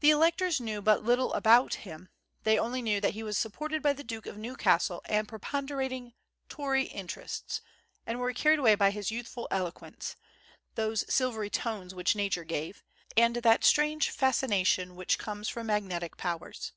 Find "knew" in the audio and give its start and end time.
0.60-0.82, 2.82-3.00